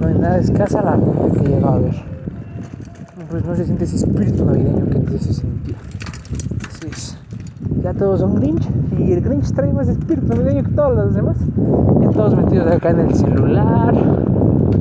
no 0.00 0.06
hay 0.08 0.14
nada 0.18 0.38
escasa 0.38 0.82
la 0.82 0.92
gente 0.92 1.38
que 1.38 1.48
llega 1.48 1.72
a 1.72 1.78
ver. 1.78 1.94
Pues 3.30 3.44
no 3.44 3.54
se 3.54 3.66
siente 3.66 3.84
ese 3.84 3.96
espíritu 3.96 4.44
navideño 4.44 4.84
que 4.90 4.98
antes 4.98 5.22
se 5.22 5.32
sentía. 5.32 5.76
Así 6.68 7.16
ya 7.84 7.94
todos 7.94 8.18
son 8.18 8.34
Grinch 8.34 8.68
y 8.98 9.12
el 9.12 9.20
Grinch 9.20 9.52
trae 9.52 9.72
más 9.72 9.86
espíritu 9.86 10.26
navideño 10.26 10.64
que 10.64 10.72
todos 10.72 10.96
los 10.96 11.14
demás. 11.14 11.36
Ya 12.00 12.10
todos 12.10 12.34
metidos 12.34 12.66
acá 12.72 12.90
en 12.90 13.00
el 13.00 13.14
celular 13.14 13.94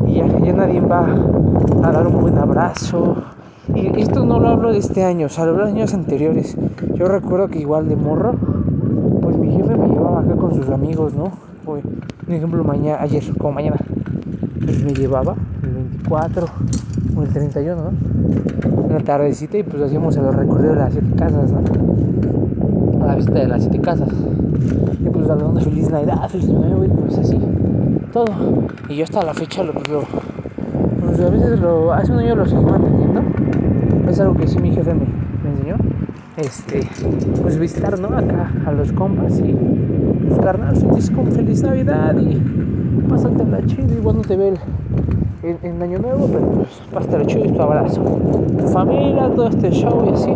y 0.08 0.16
ya, 0.16 0.54
nadie 0.54 0.82
va 0.82 1.06
a 1.84 1.92
dar 1.92 2.08
un 2.08 2.20
buen 2.20 2.38
abrazo. 2.40 3.16
Y 3.76 4.00
esto 4.02 4.26
no 4.26 4.40
lo 4.40 4.50
hablo 4.50 4.72
de 4.72 4.80
este 4.80 5.04
año, 5.04 5.28
o 5.28 5.30
sea, 5.30 5.46
lo 5.46 5.52
hablo 5.52 5.66
de 5.66 5.72
años 5.72 5.94
anteriores. 5.94 6.58
Yo 6.96 7.08
recuerdo 7.08 7.48
que 7.48 7.60
igual 7.60 7.90
de 7.90 7.96
morro, 7.96 8.36
mi 9.38 9.52
jefe 9.52 9.76
me 9.76 9.88
llevaba 9.88 10.22
acá 10.22 10.36
con 10.36 10.54
sus 10.54 10.70
amigos, 10.70 11.14
¿no? 11.14 11.32
Por 11.66 11.82
ejemplo, 12.28 12.64
mañana, 12.64 13.02
ayer, 13.02 13.24
como 13.38 13.54
mañana, 13.54 13.78
pues 14.64 14.84
me 14.84 14.94
llevaba 14.94 15.36
el 15.64 15.70
24 15.72 16.48
o 17.16 17.24
el 17.24 17.30
31, 17.30 17.82
¿no? 17.82 18.86
Una 18.88 19.00
tardecita 19.00 19.58
y 19.58 19.64
pues 19.64 19.82
hacíamos 19.82 20.16
el 20.18 20.32
recorrido 20.34 20.74
de 20.74 20.80
las 20.80 20.94
siete 20.94 21.16
casas, 21.18 21.52
a 23.02 23.06
la 23.06 23.16
vista 23.16 23.34
de 23.34 23.48
las 23.48 23.62
siete 23.64 23.80
casas. 23.80 24.10
Y 25.04 25.10
pues 25.10 25.30
hablando 25.30 25.60
feliz 25.60 25.90
Navidad, 25.90 26.30
feliz 26.30 26.50
y 26.50 26.88
pues 26.90 27.18
así, 27.18 27.40
todo. 28.14 28.26
Y 28.90 28.96
yo 28.96 29.04
hasta 29.04 29.24
la 29.24 29.34
fecha 29.34 29.64
lo, 29.64 29.74
pues, 29.74 29.88
lo 29.90 30.04
pues 31.02 31.20
a 31.20 31.30
veces 31.30 31.60
lo, 31.60 31.94
hace 31.94 32.12
un 32.12 32.20
año 32.20 32.36
lo 32.36 32.46
seguí 32.46 32.64
manteniendo. 32.64 33.22
Es 34.10 34.20
algo 34.20 34.36
que 34.36 34.48
sí 34.48 34.60
mi 34.60 34.72
jefe 34.72 34.94
me, 34.94 35.06
me 35.44 35.50
enseñó. 35.52 36.05
Este, 36.38 36.86
pues 37.42 37.58
visitar, 37.58 37.98
¿no? 37.98 38.10
Acá 38.10 38.52
a 38.66 38.72
los 38.74 38.92
compas 38.92 39.40
y 39.40 39.54
pues 40.28 40.40
carnal, 40.42 40.76
feliz 40.76 41.10
feliz 41.34 41.64
Navidad 41.64 42.18
y 42.18 42.42
pásate 43.08 43.46
la 43.46 43.66
chida, 43.66 43.94
igual 43.94 44.18
no 44.18 44.22
te 44.22 44.36
ve 44.36 44.50
el, 44.50 45.58
en, 45.64 45.82
Año 45.82 46.00
Nuevo, 46.00 46.28
pero 46.28 46.46
pues 46.46 46.70
pásate 46.92 47.20
la 47.20 47.26
chida 47.26 47.46
y 47.46 47.52
tu 47.54 47.62
abrazo. 47.62 48.02
Tu 48.60 48.68
familia, 48.68 49.30
todo 49.34 49.48
este 49.48 49.72
show 49.72 50.06
y 50.10 50.14
así. 50.14 50.34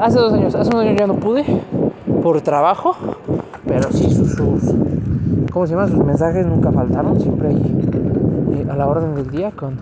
Hace 0.00 0.18
dos 0.18 0.32
años, 0.32 0.54
hace 0.54 0.70
un 0.74 0.80
año 0.80 0.96
ya 0.96 1.08
no 1.08 1.14
pude 1.14 1.44
por 2.22 2.40
trabajo, 2.42 2.94
pero 3.66 3.90
sí 3.90 4.08
sus, 4.14 4.36
¿cómo 5.52 5.66
se 5.66 5.74
llama? 5.74 5.88
Sus 5.88 6.04
mensajes 6.04 6.46
nunca 6.46 6.70
faltaron, 6.70 7.20
siempre 7.20 7.48
ahí 7.48 7.88
eh, 8.54 8.70
a 8.70 8.76
la 8.76 8.86
orden 8.86 9.16
del 9.16 9.28
día 9.28 9.50
con, 9.50 9.74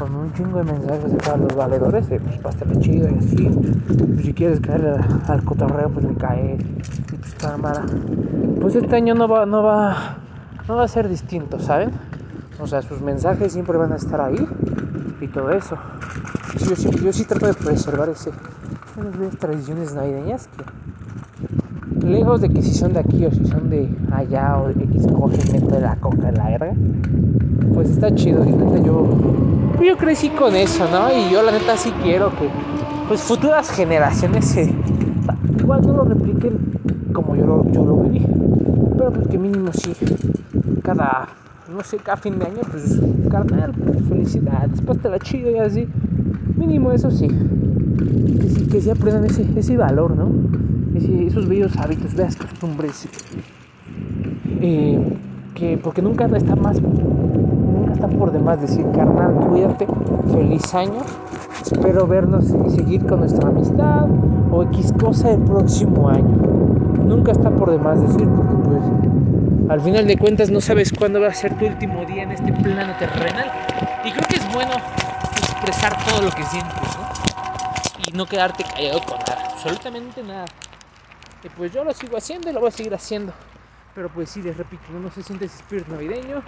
con 0.00 0.14
un 0.14 0.32
chingo 0.32 0.56
de 0.56 0.64
mensajes 0.64 1.12
de 1.12 1.18
todos 1.18 1.40
los 1.40 1.54
valedores, 1.54 2.08
de 2.08 2.18
pues 2.20 2.38
pásale 2.38 2.78
chido 2.80 3.06
y 3.10 3.18
así. 3.18 3.50
Pues, 4.14 4.24
si 4.24 4.32
quieres 4.32 4.58
caer 4.60 4.98
al 5.28 5.44
cotorreo, 5.44 5.90
pues 5.90 6.06
le 6.06 6.14
cae. 6.14 6.54
Y 6.54 6.64
pues. 7.12 7.36
Pues 8.62 8.74
este 8.76 8.96
año 8.96 9.14
no 9.14 9.28
va, 9.28 9.44
no 9.44 9.62
va, 9.62 10.16
no 10.66 10.76
va 10.76 10.84
a 10.84 10.88
ser 10.88 11.06
distinto, 11.06 11.60
¿saben? 11.60 11.90
O 12.58 12.66
sea, 12.66 12.80
sus 12.80 13.02
mensajes 13.02 13.52
siempre 13.52 13.76
van 13.76 13.92
a 13.92 13.96
estar 13.96 14.22
ahí 14.22 14.48
y 15.20 15.28
todo 15.28 15.50
eso. 15.50 15.76
Yo, 16.58 16.74
yo, 16.74 16.90
yo 16.90 17.12
sí 17.12 17.24
trato 17.24 17.46
de 17.46 17.54
preservar 17.54 18.08
ese, 18.08 18.30
esas 18.30 19.38
tradiciones 19.38 19.94
navideñas 19.94 20.48
que 20.48 22.06
lejos 22.06 22.40
de 22.40 22.48
que 22.48 22.62
si 22.62 22.72
son 22.72 22.94
de 22.94 23.00
aquí 23.00 23.26
o 23.26 23.30
si 23.30 23.44
son 23.44 23.68
de 23.68 23.88
allá 24.12 24.58
o 24.58 24.68
de 24.68 24.84
X 24.84 25.06
cosa 25.08 25.36
invento 25.46 25.74
de 25.74 25.82
la 25.82 25.96
coca 25.96 26.30
de 26.30 26.32
la 26.32 26.48
verga 26.48 26.72
pues 27.74 27.90
está 27.90 28.14
chido 28.14 28.44
y 28.44 28.52
neta 28.52 28.78
yo 28.78 29.06
yo 29.84 29.96
crecí 29.96 30.28
con 30.30 30.54
eso 30.54 30.86
no 30.90 31.10
y 31.10 31.32
yo 31.32 31.42
la 31.42 31.52
neta 31.52 31.76
sí 31.76 31.90
quiero 32.02 32.30
que 32.30 32.48
pues 33.08 33.22
futuras 33.22 33.70
generaciones 33.70 34.44
se 34.44 34.72
igual 35.58 35.82
no 35.86 35.92
lo 35.94 36.04
repliquen 36.04 36.58
como 37.12 37.34
yo 37.36 37.46
lo, 37.46 37.72
yo 37.72 37.84
lo 37.84 37.96
viví 37.96 38.26
pero 38.96 39.12
pues 39.12 39.28
que 39.28 39.38
mínimo 39.38 39.72
sí 39.72 39.92
cada 40.82 41.28
no 41.72 41.82
sé 41.82 41.96
cada 41.98 42.16
fin 42.16 42.38
de 42.38 42.46
año 42.46 42.60
pues 42.70 43.00
carnal 43.30 43.72
pues, 43.72 44.08
felicidades 44.08 44.82
la 45.04 45.18
chido 45.18 45.50
y 45.50 45.58
así 45.58 45.88
mínimo 46.56 46.92
eso 46.92 47.10
sí 47.10 47.28
que 48.70 48.80
se 48.80 48.92
aprendan 48.92 49.24
ese, 49.24 49.44
ese 49.56 49.76
valor, 49.76 50.16
¿no? 50.16 50.28
esos 51.26 51.48
bellos 51.48 51.76
hábitos, 51.76 52.14
bellas 52.14 52.36
costumbres. 52.36 53.08
Eh, 54.60 54.98
que 55.54 55.78
porque 55.78 56.02
nunca 56.02 56.26
está 56.36 56.54
más, 56.56 56.80
está 58.00 58.16
por 58.16 58.32
demás 58.32 58.58
decir, 58.62 58.86
carnal, 58.94 59.34
cuídate, 59.48 59.86
feliz 60.32 60.74
año, 60.74 61.02
espero 61.62 62.06
vernos 62.06 62.46
y 62.66 62.70
seguir 62.70 63.04
con 63.06 63.20
nuestra 63.20 63.50
amistad 63.50 64.08
o 64.50 64.62
X 64.62 64.94
cosa 64.98 65.32
el 65.32 65.42
próximo 65.42 66.08
año. 66.08 66.34
Nunca 67.04 67.32
está 67.32 67.50
por 67.50 67.70
demás 67.70 68.00
decir, 68.00 68.26
porque 68.26 68.54
pues 68.64 68.82
al 69.68 69.80
final 69.82 70.06
de 70.06 70.16
cuentas 70.16 70.50
no 70.50 70.62
sabes 70.62 70.90
cuándo 70.92 71.20
va 71.20 71.28
a 71.28 71.34
ser 71.34 71.58
tu 71.58 71.66
último 71.66 72.06
día 72.06 72.22
en 72.22 72.32
este 72.32 72.50
plano 72.54 72.94
terrenal. 72.98 73.52
Y 74.02 74.12
creo 74.12 74.26
que 74.26 74.36
es 74.36 74.54
bueno 74.54 74.72
expresar 75.36 75.92
todo 76.08 76.22
lo 76.22 76.30
que 76.30 76.42
sientes, 76.44 76.72
¿no? 76.72 78.08
y 78.08 78.16
no 78.16 78.24
quedarte 78.24 78.64
callado 78.64 79.00
con 79.02 79.18
absolutamente 79.20 80.22
nada. 80.22 80.46
Y 81.44 81.50
pues 81.50 81.70
yo 81.74 81.84
lo 81.84 81.92
sigo 81.92 82.16
haciendo 82.16 82.48
y 82.48 82.54
lo 82.54 82.60
voy 82.60 82.68
a 82.68 82.72
seguir 82.72 82.94
haciendo. 82.94 83.34
Pero 83.94 84.08
pues 84.08 84.30
sí, 84.30 84.42
les 84.42 84.56
repito, 84.56 84.92
no 84.92 85.10
se 85.10 85.22
siente 85.22 85.44
ese 85.46 85.56
espíritu 85.56 85.90
navideño. 85.90 86.42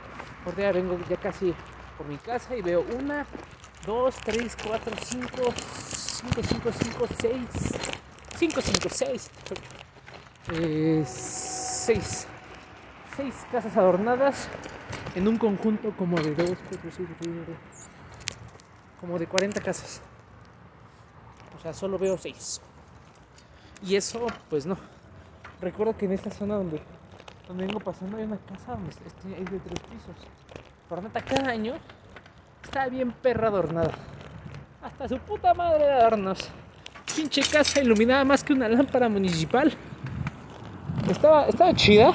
Porque 0.44 0.62
ya 0.62 0.72
vengo 0.72 0.99
ya 1.08 1.16
casi 1.16 1.54
por 1.96 2.06
mi 2.06 2.18
casa 2.18 2.56
y 2.56 2.62
veo 2.62 2.82
una, 2.82 3.26
dos, 3.87 4.16
tres, 4.25 4.56
cuatro, 4.56 4.96
cinco, 4.96 5.54
cinco, 5.54 6.42
cinco, 6.42 6.72
cinco, 6.72 7.06
seis, 7.08 7.49
cinco, 8.34 8.61
cinco, 8.61 8.88
seis, 8.88 9.30
eh, 10.49 11.04
seis, 11.06 12.26
seis 13.16 13.34
casas 13.50 13.76
adornadas 13.76 14.49
en 15.14 15.28
un 15.28 15.38
conjunto 15.38 15.92
como 15.96 16.22
de 16.22 16.34
dos, 16.34 16.58
cuatro, 16.68 16.90
cinco, 16.90 17.14
como 19.00 19.18
de 19.18 19.26
40 19.26 19.61
casas. 19.61 20.00
O 21.56 21.58
sea, 21.58 21.72
solo 21.75 21.99
veo 21.99 22.16
seis. 22.16 22.61
Y 23.82 23.96
eso, 23.96 24.32
pues 24.49 24.66
no. 24.66 24.76
Recuerdo 25.61 25.96
que 25.96 26.06
en 26.06 26.12
esta 26.12 26.30
zona 26.30 26.56
donde, 26.56 26.80
vengo 27.56 27.80
pasando 27.80 28.16
hay 28.16 28.25
una 28.25 28.38
casa 28.38 28.73
donde 28.73 28.90
es 28.90 29.50
de 29.50 29.59
tres 29.59 29.80
pisos. 29.90 30.16
Pero 30.88 31.02
neta, 31.02 31.21
cada 31.21 31.50
año 31.50 31.75
está 32.62 32.87
bien 32.88 33.12
perra 33.12 33.49
adornada. 33.49 33.92
Hasta 34.82 35.09
su 35.09 35.18
puta 35.18 35.54
madre 35.54 35.85
de 35.85 35.92
adornos. 35.92 36.49
Pinche 37.14 37.42
casa 37.42 37.80
iluminada 37.80 38.25
más 38.25 38.42
que 38.42 38.52
una 38.52 38.68
lámpara 38.68 39.09
municipal. 39.09 39.73
Estaba, 41.11 41.47
estaba 41.47 41.75
chida. 41.75 42.12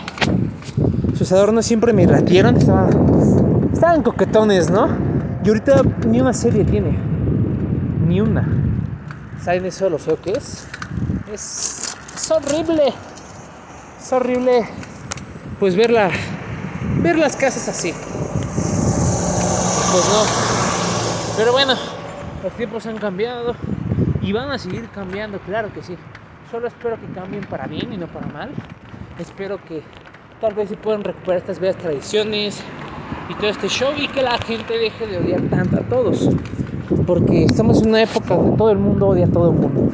Sus 1.15 1.31
adornos 1.31 1.65
siempre 1.65 1.93
me 1.93 2.05
latieron. 2.05 2.57
Estaban, 2.57 3.69
estaban 3.73 4.03
coquetones, 4.03 4.69
¿no? 4.69 4.87
Y 5.43 5.49
ahorita 5.49 5.81
ni 6.07 6.19
una 6.19 6.33
serie 6.33 6.63
tiene. 6.63 6.97
Ni 8.05 8.21
una. 8.21 8.47
¿Saben 9.41 9.65
eso 9.65 9.89
lo 9.89 9.97
feo 9.97 10.19
que? 10.21 10.31
Es, 10.31 10.67
es 11.33 12.31
horrible. 12.31 12.93
Es 13.99 14.13
horrible. 14.13 14.86
Pues 15.59 15.75
verla. 15.75 16.11
Ver 17.01 17.17
las 17.17 17.35
casas 17.35 17.67
así. 17.67 17.91
Pues 19.91 20.05
no. 20.09 20.23
Pero 21.35 21.51
bueno, 21.51 21.73
los 22.43 22.53
tiempos 22.53 22.85
han 22.85 22.97
cambiado. 22.97 23.55
Y 24.21 24.33
van 24.33 24.51
a 24.51 24.57
seguir 24.59 24.87
cambiando, 24.89 25.39
claro 25.39 25.73
que 25.73 25.81
sí. 25.81 25.95
Solo 26.51 26.67
espero 26.67 26.97
que 26.99 27.07
cambien 27.13 27.43
para 27.45 27.65
bien 27.65 27.91
y 27.93 27.97
no 27.97 28.07
para 28.07 28.27
mal. 28.27 28.49
Espero 29.19 29.57
que 29.67 29.81
tal 30.41 30.53
vez 30.53 30.69
se 30.69 30.75
puedan 30.75 31.03
recuperar 31.03 31.39
estas 31.39 31.59
bellas 31.59 31.77
tradiciones 31.77 32.61
y 33.29 33.33
todo 33.35 33.49
este 33.49 33.67
show 33.69 33.91
y 33.97 34.07
que 34.09 34.21
la 34.21 34.37
gente 34.39 34.77
deje 34.77 35.07
de 35.07 35.17
odiar 35.17 35.41
tanto 35.49 35.77
a 35.77 35.81
todos. 35.81 36.29
Porque 37.05 37.45
estamos 37.45 37.81
en 37.81 37.89
una 37.89 38.03
época 38.03 38.35
donde 38.35 38.57
todo 38.57 38.69
el 38.69 38.77
mundo 38.77 39.07
odia 39.07 39.25
a 39.25 39.29
todo 39.29 39.51
el 39.51 39.57
mundo. 39.57 39.89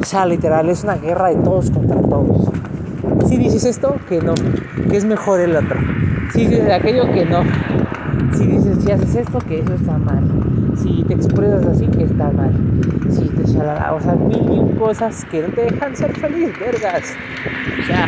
O 0.00 0.04
sea, 0.04 0.26
literal, 0.26 0.68
es 0.68 0.82
una 0.84 0.96
guerra 0.96 1.28
de 1.28 1.36
todos 1.36 1.70
contra 1.70 2.00
todos. 2.02 2.48
Si 3.28 3.36
dices 3.36 3.64
esto, 3.64 3.96
que 4.08 4.20
no, 4.20 4.34
que 4.92 4.98
es 4.98 5.06
mejor 5.06 5.40
el 5.40 5.56
otro. 5.56 5.80
Si 6.34 6.46
dices 6.46 6.70
aquello, 6.70 7.10
que 7.14 7.24
no. 7.24 7.42
Si 8.34 8.46
dices, 8.46 8.76
si 8.84 8.92
haces 8.92 9.14
esto, 9.14 9.38
que 9.38 9.60
eso 9.60 9.72
está 9.72 9.96
mal. 9.96 10.22
Si 10.76 11.02
te 11.04 11.14
expresas 11.14 11.64
así, 11.64 11.86
que 11.86 12.04
está 12.04 12.30
mal. 12.30 12.52
Si 13.08 13.26
te 13.30 13.42
chalala, 13.50 13.94
o 13.94 14.00
sea, 14.02 14.14
mil 14.16 14.76
cosas 14.78 15.24
que 15.30 15.40
no 15.40 15.48
te 15.48 15.62
dejan 15.62 15.96
ser 15.96 16.14
feliz, 16.18 16.50
vergas. 16.60 17.16
O 17.80 17.86
sea, 17.86 18.04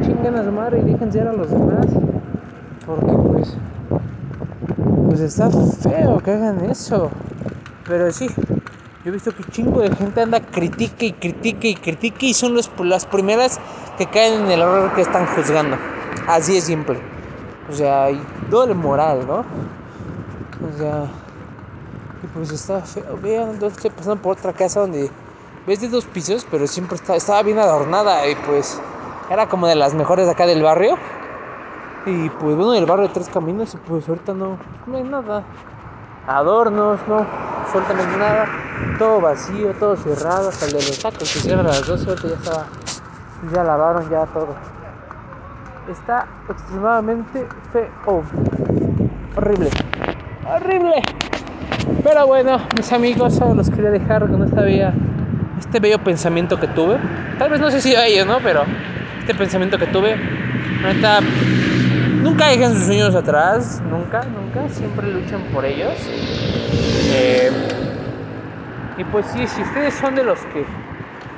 chinguen 0.00 0.34
a 0.36 0.44
su 0.44 0.76
y 0.78 0.92
déjense 0.92 1.20
a 1.20 1.32
los 1.32 1.50
demás. 1.50 1.86
Porque 2.86 3.12
pues, 3.12 3.58
pues 5.08 5.20
está 5.20 5.50
feo 5.50 6.20
que 6.20 6.30
hagan 6.30 6.64
eso. 6.70 7.10
Pero 7.86 8.10
sí, 8.12 8.30
yo 9.04 9.10
he 9.10 9.10
visto 9.10 9.30
que 9.32 9.44
chingo 9.44 9.82
de 9.82 9.94
gente 9.94 10.22
anda 10.22 10.40
critique 10.40 11.04
y 11.04 11.12
critique 11.12 11.68
y 11.68 11.74
critique 11.74 12.26
y 12.28 12.32
son 12.32 12.54
los, 12.54 12.70
las 12.78 13.04
primeras 13.04 13.60
que 13.98 14.06
caen 14.06 14.44
en 14.44 14.50
el 14.52 14.60
error 14.60 14.94
que 14.94 15.02
están 15.02 15.26
juzgando. 15.26 15.76
Así 16.28 16.58
es 16.58 16.64
simple. 16.64 17.00
O 17.70 17.72
sea, 17.72 18.10
y 18.10 18.22
doble 18.50 18.74
moral, 18.74 19.26
¿no? 19.26 19.38
O 19.38 20.78
sea, 20.78 21.06
y 22.22 22.26
pues 22.26 22.52
está 22.52 22.82
feo. 22.82 23.16
Vean, 23.22 23.58
estoy 23.62 23.90
pasando 23.90 24.20
por 24.20 24.36
otra 24.36 24.52
casa 24.52 24.80
donde 24.80 25.10
ves 25.66 25.80
de 25.80 25.88
dos 25.88 26.04
pisos, 26.04 26.46
pero 26.50 26.66
siempre 26.66 26.96
está, 26.96 27.16
estaba 27.16 27.42
bien 27.42 27.58
adornada 27.58 28.28
y 28.28 28.34
pues 28.34 28.78
era 29.30 29.48
como 29.48 29.66
de 29.66 29.74
las 29.74 29.94
mejores 29.94 30.26
de 30.26 30.32
acá 30.32 30.44
del 30.46 30.62
barrio. 30.62 30.98
Y 32.04 32.28
pues 32.28 32.56
bueno, 32.56 32.72
del 32.72 32.84
barrio 32.84 33.08
de 33.08 33.14
Tres 33.14 33.30
Caminos 33.30 33.72
y 33.72 33.78
pues 33.78 34.06
ahorita 34.06 34.34
no, 34.34 34.58
no 34.86 34.96
hay 34.98 35.04
nada. 35.04 35.44
Adornos, 36.26 37.00
no, 37.08 37.26
absolutamente 37.64 38.18
nada. 38.18 38.46
Todo 38.98 39.22
vacío, 39.22 39.72
todo 39.74 39.96
cerrado, 39.96 40.50
hasta 40.50 40.66
el 40.66 40.72
de 40.72 40.78
los 40.78 41.00
tacos 41.00 41.32
que 41.32 41.38
cierran 41.38 41.66
a 41.66 41.70
las 41.70 41.86
12, 41.86 42.10
ahorita 42.10 42.28
ya 42.28 42.34
estaba, 42.34 42.66
ya 43.50 43.64
lavaron 43.64 44.10
ya 44.10 44.26
todo. 44.26 44.77
Está 45.88 46.26
extremadamente 46.50 47.48
feo. 47.72 48.22
Horrible. 49.36 49.70
Horrible. 50.44 51.02
Pero 52.04 52.26
bueno, 52.26 52.60
mis 52.76 52.92
amigos, 52.92 53.34
solo 53.34 53.54
los 53.54 53.70
quería 53.70 53.90
dejar 53.90 54.28
con 54.28 54.42
esta 54.44 54.60
bella, 54.60 54.92
este 55.58 55.80
bello 55.80 55.98
pensamiento 55.98 56.60
que 56.60 56.68
tuve. 56.68 56.98
Tal 57.38 57.50
vez 57.50 57.60
no 57.60 57.70
sé 57.70 57.80
si 57.80 57.94
a 57.94 58.06
ellos, 58.06 58.26
¿no? 58.26 58.38
Pero 58.40 58.64
este 59.18 59.34
pensamiento 59.34 59.78
que 59.78 59.86
tuve. 59.86 60.16
Ahorita, 60.84 61.20
nunca 62.22 62.48
dejen 62.48 62.74
sus 62.74 62.84
sueños 62.84 63.14
atrás. 63.14 63.80
Nunca, 63.90 64.24
nunca. 64.24 64.68
Siempre 64.68 65.10
luchen 65.10 65.40
por 65.54 65.64
ellos. 65.64 65.94
Eh, 67.12 67.50
y 68.98 69.04
pues 69.04 69.24
sí, 69.26 69.46
si 69.46 69.62
ustedes 69.62 69.94
son 69.94 70.14
de 70.14 70.24
los 70.24 70.40
que 70.46 70.66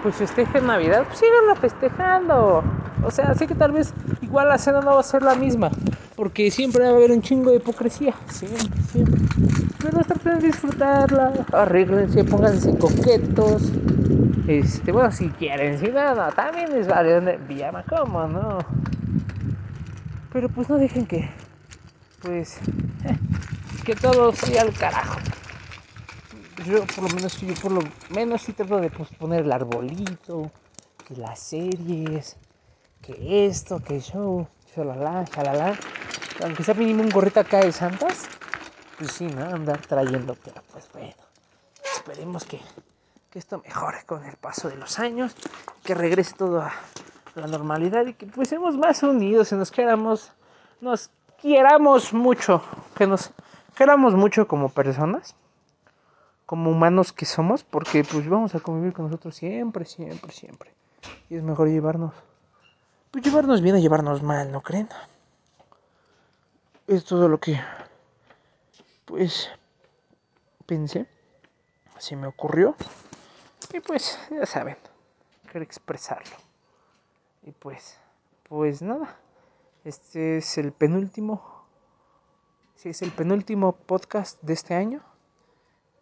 pues 0.02 0.16
festejen 0.16 0.66
Navidad, 0.66 1.04
pues 1.06 1.20
síganla 1.20 1.54
festejando. 1.54 2.64
O 3.04 3.10
sea, 3.10 3.34
sé 3.34 3.46
que 3.46 3.54
tal 3.54 3.72
vez 3.72 3.92
igual 4.20 4.48
la 4.48 4.58
cena 4.58 4.80
no 4.80 4.94
va 4.94 5.00
a 5.00 5.02
ser 5.02 5.22
la 5.22 5.34
misma, 5.34 5.70
porque 6.16 6.50
siempre 6.50 6.84
va 6.84 6.90
a 6.90 6.96
haber 6.96 7.10
un 7.10 7.22
chingo 7.22 7.50
de 7.50 7.56
hipocresía, 7.56 8.14
siempre, 8.26 8.80
siempre. 8.82 9.18
Pero 9.82 10.04
traten 10.04 10.40
de 10.40 10.48
disfrutarla, 10.48 11.46
arréglense, 11.52 12.24
pónganse 12.24 12.76
coquetos. 12.78 13.72
Este, 14.46 14.92
bueno, 14.92 15.10
si 15.10 15.28
quieren, 15.30 15.78
si 15.78 15.88
no, 15.88 16.14
no, 16.14 16.30
también 16.32 16.74
es 16.74 16.88
en 16.88 17.46
pijama, 17.46 17.84
¿cómo 17.88 18.26
no? 18.26 18.64
Pero 20.32 20.48
pues 20.48 20.68
no 20.68 20.76
dejen 20.76 21.06
que, 21.06 21.28
pues, 22.20 22.60
que 23.84 23.96
todo 23.96 24.32
sea 24.32 24.62
al 24.62 24.76
carajo 24.76 25.20
yo 26.64 26.84
por 26.86 27.04
lo 27.04 27.10
menos 27.10 27.40
yo 27.40 27.54
por 27.54 27.72
lo 27.72 27.92
menos 28.08 28.42
sí 28.42 28.52
trato 28.52 28.80
de 28.80 28.90
posponer 28.90 29.44
el 29.44 29.52
arbolito, 29.52 30.50
las 31.16 31.38
series, 31.40 32.36
que 33.02 33.46
esto, 33.46 33.80
que 33.82 34.00
show, 34.00 34.46
chalala, 34.74 35.24
chalala. 35.26 35.78
Aunque 36.42 36.64
sea 36.64 36.74
mínimo 36.74 37.02
un 37.02 37.10
gorrito 37.10 37.40
acá 37.40 37.58
de 37.58 37.72
santas, 37.72 38.28
pues 38.98 39.12
sí, 39.12 39.26
¿no? 39.26 39.44
Andar 39.44 39.80
trayendo, 39.86 40.36
pero 40.44 40.62
pues 40.72 40.88
bueno. 40.92 41.14
Esperemos 41.94 42.44
que, 42.44 42.60
que 43.30 43.38
esto 43.38 43.60
mejore 43.64 44.04
con 44.06 44.24
el 44.24 44.36
paso 44.36 44.68
de 44.68 44.76
los 44.76 44.98
años, 44.98 45.34
que 45.84 45.94
regrese 45.94 46.34
todo 46.34 46.62
a 46.62 46.72
la 47.34 47.46
normalidad 47.46 48.06
y 48.06 48.14
que 48.14 48.26
pues 48.26 48.48
seamos 48.48 48.76
más 48.76 49.02
unidos 49.02 49.52
y 49.52 49.56
nos 49.56 49.70
queramos, 49.70 50.32
nos 50.80 51.10
quieramos 51.40 52.12
mucho, 52.12 52.62
que 52.96 53.06
nos 53.06 53.30
queramos 53.76 54.14
mucho 54.14 54.48
como 54.48 54.68
personas 54.68 55.34
como 56.50 56.72
humanos 56.72 57.12
que 57.12 57.26
somos, 57.26 57.62
porque 57.62 58.02
pues 58.02 58.28
vamos 58.28 58.56
a 58.56 58.58
convivir 58.58 58.92
con 58.92 59.04
nosotros 59.04 59.36
siempre, 59.36 59.84
siempre, 59.84 60.32
siempre. 60.32 60.74
Y 61.28 61.36
es 61.36 61.44
mejor 61.44 61.68
llevarnos, 61.68 62.12
pues 63.10 63.24
llevarnos 63.24 63.60
bien 63.60 63.76
a 63.76 63.78
llevarnos 63.78 64.22
mal, 64.22 64.50
¿no 64.52 64.62
creen? 64.62 64.88
Es 66.86 67.04
todo 67.04 67.28
lo 67.28 67.38
que, 67.38 67.60
pues, 69.04 69.50
pensé, 70.66 71.06
se 71.98 72.16
me 72.16 72.26
ocurrió, 72.26 72.74
y 73.72 73.80
pues, 73.80 74.18
ya 74.30 74.46
saben, 74.46 74.76
quiero 75.50 75.64
expresarlo. 75.64 76.36
Y 77.42 77.52
pues, 77.52 77.98
pues 78.48 78.82
nada, 78.82 79.16
este 79.84 80.38
es 80.38 80.58
el 80.58 80.72
penúltimo, 80.72 81.64
sí, 82.74 82.88
es 82.88 83.02
el 83.02 83.12
penúltimo 83.12 83.72
podcast 83.72 84.40
de 84.42 84.54
este 84.54 84.74
año. 84.74 85.02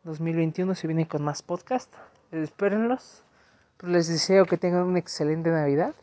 2021 0.05 0.75
se 0.75 0.87
viene 0.87 1.07
con 1.07 1.23
más 1.23 1.42
podcast. 1.42 1.92
Espérenlos. 2.33 3.23
Pues 3.77 3.92
les 3.92 4.09
deseo 4.09 4.47
que 4.47 4.57
tengan 4.57 4.85
una 4.85 4.99
excelente 4.99 5.51
Navidad. 5.51 5.94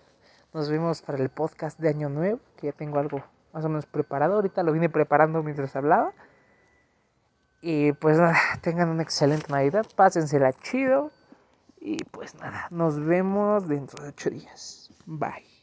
Nos 0.55 0.69
vemos 0.69 1.01
para 1.01 1.21
el 1.21 1.27
podcast 1.27 1.77
de 1.81 1.89
Año 1.89 2.07
Nuevo, 2.07 2.39
que 2.55 2.67
ya 2.67 2.71
tengo 2.71 2.97
algo 2.97 3.21
más 3.51 3.65
o 3.65 3.67
menos 3.67 3.85
preparado. 3.85 4.35
Ahorita 4.35 4.63
lo 4.63 4.71
vine 4.71 4.87
preparando 4.87 5.43
mientras 5.43 5.75
hablaba. 5.75 6.13
Y 7.59 7.91
pues 7.91 8.17
nada, 8.17 8.37
tengan 8.61 8.87
una 8.87 9.03
excelente 9.03 9.47
Navidad. 9.51 9.85
Pásensela 9.97 10.53
chido. 10.53 11.11
Y 11.77 11.97
pues 12.05 12.35
nada, 12.35 12.67
nos 12.71 12.97
vemos 13.05 13.67
dentro 13.67 14.01
de 14.01 14.11
ocho 14.11 14.29
días. 14.29 14.91
Bye. 15.05 15.54